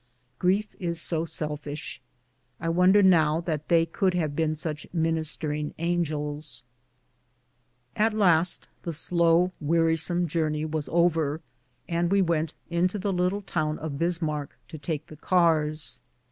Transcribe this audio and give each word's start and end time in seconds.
Grief 0.39 0.73
is 0.79 0.99
so 0.99 1.25
selfish, 1.25 2.01
I 2.59 2.69
wonder 2.69 3.03
now 3.03 3.39
that 3.41 3.67
they 3.67 3.85
could 3.85 4.15
have 4.15 4.35
been 4.35 4.55
such 4.55 4.87
ministering 4.91 5.75
angels. 5.77 6.63
90 7.95 7.99
BOOTS 7.99 8.01
AND 8.01 8.01
SADDLES. 8.05 8.15
At 8.15 8.19
last 8.19 8.67
the 8.81 8.93
slow, 8.93 9.51
wearisome 9.61 10.27
journey 10.27 10.65
was 10.65 10.89
over, 10.91 11.39
and 11.87 12.09
we 12.11 12.23
went 12.23 12.55
into 12.71 12.97
the 12.97 13.13
little 13.13 13.43
town 13.43 13.77
of 13.77 13.99
Bismarck 13.99 14.57
to 14.69 14.79
take 14.79 15.05
the 15.05 15.17
cars. 15.17 15.99